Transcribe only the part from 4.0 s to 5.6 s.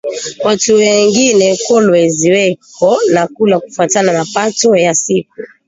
na pato ya siku